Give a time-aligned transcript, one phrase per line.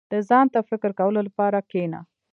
[0.11, 1.99] •د ځان ته فکر کولو لپاره کښېنه.